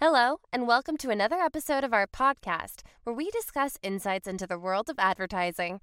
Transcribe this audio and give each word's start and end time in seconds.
Hello, 0.00 0.38
and 0.52 0.68
welcome 0.68 0.96
to 0.98 1.10
another 1.10 1.40
episode 1.40 1.82
of 1.82 1.92
our 1.92 2.06
podcast 2.06 2.82
where 3.02 3.16
we 3.16 3.32
discuss 3.32 3.78
insights 3.82 4.28
into 4.28 4.46
the 4.46 4.56
world 4.56 4.88
of 4.88 4.94
advertising. 4.96 5.80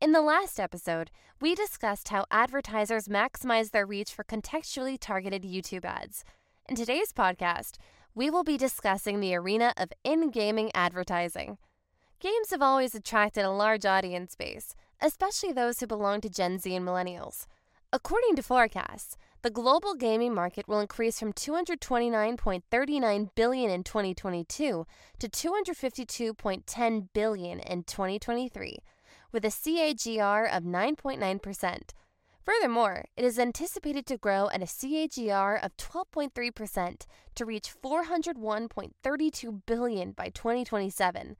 In 0.00 0.12
the 0.12 0.22
last 0.22 0.58
episode, 0.58 1.10
we 1.42 1.54
discussed 1.54 2.08
how 2.08 2.24
advertisers 2.30 3.06
maximize 3.06 3.70
their 3.70 3.84
reach 3.84 4.14
for 4.14 4.24
contextually 4.24 4.96
targeted 4.98 5.42
YouTube 5.42 5.84
ads. 5.84 6.24
In 6.70 6.74
today's 6.74 7.12
podcast, 7.12 7.76
we 8.14 8.30
will 8.30 8.44
be 8.44 8.56
discussing 8.56 9.20
the 9.20 9.34
arena 9.34 9.74
of 9.76 9.92
in 10.04 10.30
gaming 10.30 10.70
advertising. 10.72 11.58
Games 12.18 12.52
have 12.52 12.62
always 12.62 12.94
attracted 12.94 13.44
a 13.44 13.50
large 13.50 13.84
audience 13.84 14.34
base, 14.36 14.74
especially 15.02 15.52
those 15.52 15.80
who 15.80 15.86
belong 15.86 16.22
to 16.22 16.30
Gen 16.30 16.58
Z 16.58 16.74
and 16.74 16.88
millennials. 16.88 17.44
According 17.92 18.36
to 18.36 18.42
forecasts, 18.42 19.18
the 19.42 19.50
global 19.50 19.94
gaming 19.94 20.34
market 20.34 20.68
will 20.68 20.80
increase 20.80 21.18
from 21.18 21.32
229.39 21.32 23.30
billion 23.34 23.70
in 23.70 23.82
2022 23.82 24.86
to 25.18 25.28
252.10 25.28 27.08
billion 27.12 27.60
in 27.60 27.82
2023, 27.84 28.78
with 29.32 29.44
a 29.44 29.48
CAGR 29.48 30.46
of 30.54 30.64
9.9%. 30.64 31.80
Furthermore, 32.42 33.04
it 33.16 33.24
is 33.24 33.38
anticipated 33.38 34.06
to 34.06 34.16
grow 34.16 34.48
at 34.50 34.62
a 34.62 34.66
CAGR 34.66 35.62
of 35.62 35.76
12.3% 35.76 37.06
to 37.34 37.44
reach 37.44 37.74
401.32 37.82 39.60
billion 39.66 40.12
by 40.12 40.30
2027. 40.30 41.36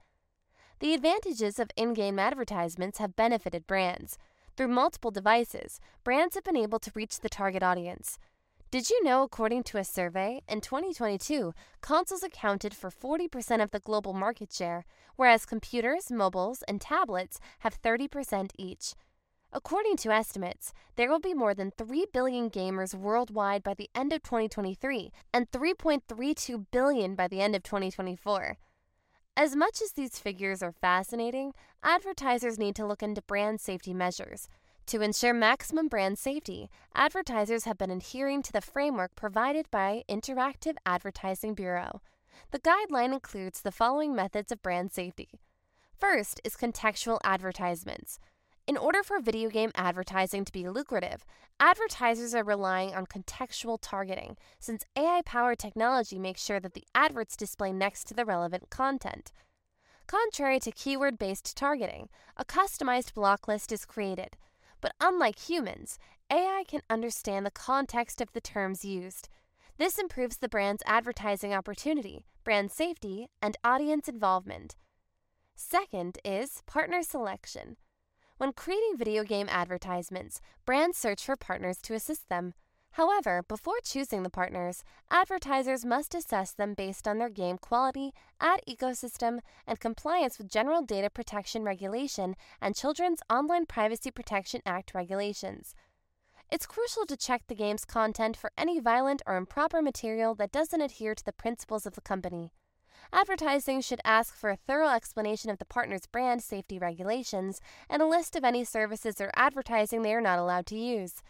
The 0.79 0.93
advantages 0.93 1.59
of 1.59 1.69
in-game 1.75 2.17
advertisements 2.17 2.97
have 2.99 3.15
benefited 3.15 3.67
brands. 3.67 4.17
Through 4.57 4.67
multiple 4.67 5.11
devices, 5.11 5.79
brands 6.03 6.35
have 6.35 6.43
been 6.43 6.57
able 6.57 6.79
to 6.79 6.91
reach 6.93 7.19
the 7.19 7.29
target 7.29 7.63
audience. 7.63 8.19
Did 8.69 8.89
you 8.89 9.03
know, 9.03 9.23
according 9.23 9.63
to 9.63 9.77
a 9.77 9.83
survey, 9.83 10.41
in 10.47 10.61
2022, 10.61 11.53
consoles 11.81 12.23
accounted 12.23 12.73
for 12.73 12.89
40% 12.89 13.61
of 13.61 13.71
the 13.71 13.79
global 13.79 14.13
market 14.13 14.53
share, 14.53 14.85
whereas 15.17 15.45
computers, 15.45 16.09
mobiles, 16.09 16.63
and 16.69 16.79
tablets 16.79 17.39
have 17.59 17.81
30% 17.81 18.51
each? 18.57 18.93
According 19.53 19.97
to 19.97 20.11
estimates, 20.11 20.71
there 20.95 21.09
will 21.09 21.19
be 21.19 21.33
more 21.33 21.53
than 21.53 21.71
3 21.71 22.05
billion 22.13 22.49
gamers 22.49 22.95
worldwide 22.95 23.63
by 23.63 23.73
the 23.73 23.89
end 23.93 24.13
of 24.13 24.23
2023 24.23 25.11
and 25.33 25.51
3.32 25.51 26.65
billion 26.71 27.15
by 27.15 27.27
the 27.27 27.41
end 27.41 27.55
of 27.55 27.63
2024. 27.63 28.57
As 29.37 29.55
much 29.55 29.81
as 29.81 29.93
these 29.93 30.19
figures 30.19 30.61
are 30.61 30.73
fascinating, 30.73 31.53
advertisers 31.83 32.59
need 32.59 32.75
to 32.75 32.85
look 32.85 33.01
into 33.01 33.21
brand 33.21 33.61
safety 33.61 33.93
measures. 33.93 34.49
To 34.87 35.01
ensure 35.01 35.33
maximum 35.33 35.87
brand 35.87 36.19
safety, 36.19 36.69
advertisers 36.93 37.63
have 37.63 37.77
been 37.77 37.91
adhering 37.91 38.43
to 38.43 38.51
the 38.51 38.59
framework 38.59 39.15
provided 39.15 39.71
by 39.71 40.03
Interactive 40.09 40.75
Advertising 40.85 41.53
Bureau. 41.53 42.01
The 42.51 42.59
guideline 42.59 43.13
includes 43.13 43.61
the 43.61 43.71
following 43.71 44.13
methods 44.13 44.51
of 44.51 44.61
brand 44.61 44.91
safety. 44.91 45.29
First 45.97 46.41
is 46.43 46.57
contextual 46.57 47.19
advertisements. 47.23 48.19
In 48.67 48.77
order 48.77 49.01
for 49.01 49.19
video 49.19 49.49
game 49.49 49.71
advertising 49.75 50.45
to 50.45 50.51
be 50.51 50.69
lucrative, 50.69 51.25
advertisers 51.59 52.35
are 52.35 52.43
relying 52.43 52.93
on 52.93 53.07
contextual 53.07 53.79
targeting, 53.81 54.37
since 54.59 54.85
AI 54.95 55.23
powered 55.25 55.59
technology 55.59 56.19
makes 56.19 56.43
sure 56.43 56.59
that 56.59 56.75
the 56.75 56.85
adverts 56.93 57.35
display 57.35 57.73
next 57.73 58.05
to 58.07 58.13
the 58.13 58.23
relevant 58.23 58.69
content. 58.69 59.31
Contrary 60.05 60.59
to 60.59 60.71
keyword 60.71 61.17
based 61.17 61.57
targeting, 61.57 62.09
a 62.37 62.45
customized 62.45 63.13
block 63.13 63.47
list 63.47 63.71
is 63.71 63.85
created. 63.85 64.37
But 64.79 64.93
unlike 64.99 65.39
humans, 65.39 65.97
AI 66.29 66.63
can 66.67 66.81
understand 66.89 67.45
the 67.45 67.51
context 67.51 68.21
of 68.21 68.31
the 68.33 68.41
terms 68.41 68.85
used. 68.85 69.27
This 69.77 69.97
improves 69.97 70.37
the 70.37 70.49
brand's 70.49 70.83
advertising 70.85 71.53
opportunity, 71.53 72.25
brand 72.43 72.71
safety, 72.71 73.27
and 73.41 73.57
audience 73.63 74.07
involvement. 74.07 74.75
Second 75.55 76.19
is 76.23 76.61
partner 76.67 77.01
selection. 77.01 77.77
When 78.41 78.53
creating 78.53 78.97
video 78.97 79.23
game 79.23 79.45
advertisements, 79.51 80.41
brands 80.65 80.97
search 80.97 81.23
for 81.23 81.35
partners 81.35 81.77
to 81.83 81.93
assist 81.93 82.27
them. 82.27 82.55
However, 82.93 83.43
before 83.47 83.75
choosing 83.83 84.23
the 84.23 84.31
partners, 84.31 84.83
advertisers 85.11 85.85
must 85.85 86.15
assess 86.15 86.51
them 86.51 86.73
based 86.73 87.07
on 87.07 87.19
their 87.19 87.29
game 87.29 87.59
quality, 87.59 88.13
ad 88.39 88.61
ecosystem, 88.67 89.41
and 89.67 89.79
compliance 89.79 90.39
with 90.39 90.49
General 90.49 90.81
Data 90.81 91.11
Protection 91.11 91.63
Regulation 91.63 92.35
and 92.59 92.75
Children's 92.75 93.21
Online 93.29 93.67
Privacy 93.67 94.09
Protection 94.09 94.61
Act 94.65 94.95
regulations. 94.95 95.75
It's 96.51 96.65
crucial 96.65 97.05
to 97.05 97.15
check 97.15 97.43
the 97.45 97.53
game's 97.53 97.85
content 97.85 98.35
for 98.35 98.51
any 98.57 98.79
violent 98.79 99.21
or 99.27 99.35
improper 99.35 99.83
material 99.83 100.33
that 100.33 100.51
doesn't 100.51 100.81
adhere 100.81 101.13
to 101.13 101.23
the 101.23 101.31
principles 101.31 101.85
of 101.85 101.93
the 101.93 102.01
company. 102.01 102.51
Advertising 103.13 103.81
should 103.81 104.01
ask 104.05 104.35
for 104.35 104.49
a 104.49 104.55
thorough 104.55 104.89
explanation 104.89 105.49
of 105.49 105.57
the 105.57 105.65
partner's 105.65 106.05
brand 106.05 106.41
safety 106.41 106.79
regulations 106.79 107.59
and 107.89 108.01
a 108.01 108.07
list 108.07 108.35
of 108.35 108.43
any 108.43 108.63
services 108.63 109.19
or 109.19 109.31
advertising 109.35 110.01
they 110.01 110.13
are 110.13 110.21
not 110.21 110.39
allowed 110.39 110.65
to 110.67 110.77
use. 110.77 111.21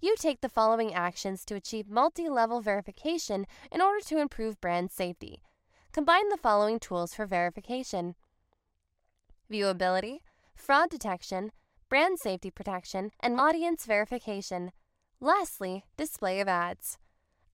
You 0.00 0.16
take 0.16 0.40
the 0.40 0.48
following 0.48 0.92
actions 0.94 1.44
to 1.44 1.54
achieve 1.54 1.88
multi 1.88 2.28
level 2.28 2.60
verification 2.60 3.46
in 3.70 3.80
order 3.80 4.04
to 4.06 4.18
improve 4.18 4.60
brand 4.60 4.90
safety. 4.90 5.42
Combine 5.92 6.28
the 6.28 6.36
following 6.36 6.78
tools 6.78 7.14
for 7.14 7.26
verification 7.26 8.14
viewability, 9.50 10.20
fraud 10.54 10.88
detection, 10.88 11.52
brand 11.88 12.18
safety 12.18 12.50
protection, 12.50 13.10
and 13.20 13.38
audience 13.38 13.84
verification. 13.84 14.72
Lastly, 15.20 15.84
display 15.96 16.40
of 16.40 16.48
ads. 16.48 16.98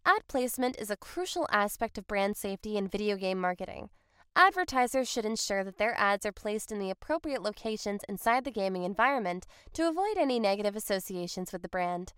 Ad 0.08 0.26
placement 0.26 0.74
is 0.78 0.90
a 0.90 0.96
crucial 0.96 1.46
aspect 1.52 1.98
of 1.98 2.06
brand 2.06 2.34
safety 2.34 2.78
in 2.78 2.88
video 2.88 3.14
game 3.14 3.38
marketing. 3.38 3.90
Advertisers 4.34 5.06
should 5.06 5.26
ensure 5.26 5.62
that 5.62 5.76
their 5.76 5.94
ads 5.98 6.24
are 6.24 6.32
placed 6.32 6.72
in 6.72 6.78
the 6.78 6.88
appropriate 6.88 7.42
locations 7.42 8.00
inside 8.08 8.44
the 8.44 8.50
gaming 8.50 8.84
environment 8.84 9.46
to 9.74 9.86
avoid 9.86 10.16
any 10.16 10.40
negative 10.40 10.74
associations 10.74 11.52
with 11.52 11.60
the 11.60 11.68
brand. 11.68 12.14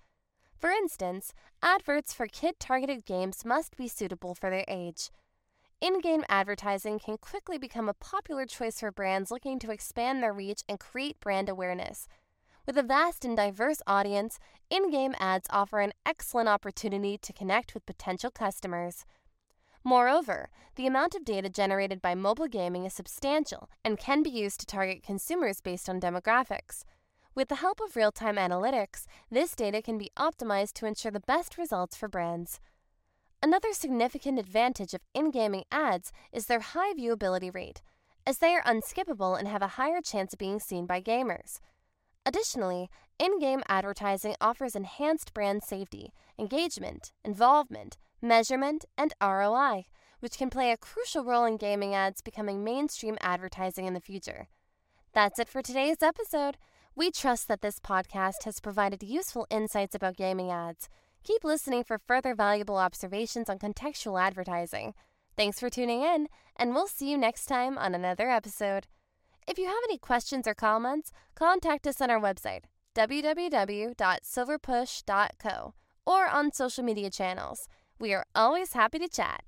For 0.57 0.71
instance, 0.71 1.33
adverts 1.65 2.13
for 2.13 2.29
kid 2.29 2.61
targeted 2.61 3.05
games 3.05 3.45
must 3.45 3.77
be 3.77 3.89
suitable 3.89 4.37
for 4.37 4.51
their 4.51 4.65
age. 4.69 5.11
In 5.81 6.01
game 6.01 6.23
advertising 6.29 7.01
can 7.01 7.19
quickly 7.19 7.59
become 7.59 7.89
a 7.89 7.95
popular 7.95 8.47
choice 8.47 8.79
for 8.79 8.93
brands 8.93 9.33
looking 9.33 9.59
to 9.59 9.73
expand 9.73 10.23
their 10.23 10.33
reach 10.33 10.63
and 10.69 10.79
create 10.79 11.19
brand 11.19 11.49
awareness. 11.49 12.07
With 12.71 12.79
a 12.79 12.83
vast 12.85 13.25
and 13.25 13.37
diverse 13.37 13.83
audience, 13.85 14.39
in 14.71 14.93
game 14.93 15.17
ads 15.19 15.49
offer 15.51 15.81
an 15.81 15.93
excellent 16.07 16.49
opportunity 16.49 17.19
to 17.19 17.33
connect 17.33 17.75
with 17.75 17.85
potential 17.85 18.31
customers. 18.31 19.05
Moreover, 19.83 20.51
the 20.77 20.87
amount 20.87 21.17
of 21.17 21.25
data 21.25 21.49
generated 21.49 22.01
by 22.01 22.15
mobile 22.15 22.47
gaming 22.47 22.85
is 22.85 22.95
substantial 22.95 23.69
and 23.85 23.99
can 23.99 24.23
be 24.23 24.31
used 24.31 24.61
to 24.61 24.67
target 24.67 25.03
consumers 25.03 25.61
based 25.61 25.89
on 25.89 26.01
demographics. 26.01 26.85
With 27.35 27.49
the 27.49 27.57
help 27.57 27.81
of 27.81 27.97
real 27.97 28.13
time 28.13 28.37
analytics, 28.37 29.07
this 29.33 29.57
data 29.57 29.83
can 29.83 29.99
be 29.99 30.13
optimized 30.17 30.75
to 30.75 30.87
ensure 30.87 31.11
the 31.11 31.19
best 31.19 31.59
results 31.59 31.97
for 31.97 32.07
brands. 32.07 32.61
Another 33.43 33.73
significant 33.73 34.39
advantage 34.39 34.95
of 34.95 35.01
in 35.13 35.33
gaming 35.33 35.65
ads 35.73 36.13
is 36.33 36.47
their 36.47 36.61
high 36.61 36.93
viewability 36.93 37.53
rate, 37.53 37.83
as 38.25 38.39
they 38.39 38.55
are 38.55 38.63
unskippable 38.63 39.37
and 39.37 39.49
have 39.49 39.63
a 39.63 39.75
higher 39.75 40.01
chance 40.01 40.35
of 40.35 40.39
being 40.39 40.61
seen 40.61 40.87
by 40.87 41.01
gamers. 41.01 41.59
Additionally, 42.27 42.91
in 43.19 43.39
game 43.39 43.63
advertising 43.69 44.35
offers 44.41 44.77
enhanced 44.77 45.33
brand 45.35 45.63
safety, 45.63 46.13
engagement, 46.39 47.13
involvement, 47.25 47.97
measurement, 48.23 48.85
and 48.97 49.15
ROI, 49.23 49.87
which 50.21 50.37
can 50.37 50.51
play 50.51 50.71
a 50.71 50.77
crucial 50.77 51.25
role 51.25 51.45
in 51.45 51.57
gaming 51.57 51.95
ads 51.95 52.21
becoming 52.21 52.63
mainstream 52.63 53.17
advertising 53.21 53.87
in 53.87 53.95
the 53.95 54.01
future. 54.01 54.49
That's 55.13 55.39
it 55.39 55.49
for 55.49 55.63
today's 55.63 56.03
episode. 56.03 56.57
We 56.95 57.11
trust 57.11 57.49
that 57.49 57.63
this 57.63 57.81
podcast 57.81 58.45
has 58.45 58.61
provided 58.61 59.03
useful 59.03 59.47
insights 59.51 59.95
about 59.95 60.17
gaming 60.17 60.51
ads. 60.51 60.89
Keep 61.25 61.45
listening 61.45 61.85
for 61.85 61.99
further 61.99 62.35
valuable 62.35 62.77
observations 62.77 63.49
on 63.49 63.59
contextual 63.59 64.21
advertising. 64.21 64.95
Thanks 65.37 65.59
for 65.59 65.71
tuning 65.71 66.03
in, 66.03 66.29
and 66.57 66.75
we'll 66.75 66.87
see 66.87 67.11
you 67.11 67.19
next 67.19 67.47
time 67.47 67.79
on 67.79 67.95
another 67.95 68.29
episode. 68.29 68.87
If 69.51 69.59
you 69.59 69.67
have 69.67 69.83
any 69.83 69.99
questions 69.99 70.47
or 70.47 70.55
comments, 70.55 71.11
contact 71.35 71.85
us 71.85 72.01
on 72.01 72.09
our 72.09 72.21
website, 72.21 72.67
www.silverpush.co, 72.95 75.75
or 76.07 76.29
on 76.29 76.53
social 76.53 76.85
media 76.85 77.11
channels. 77.11 77.67
We 77.99 78.15
are 78.15 78.27
always 78.33 78.75
happy 78.75 79.01
to 79.01 79.09
chat. 79.09 79.43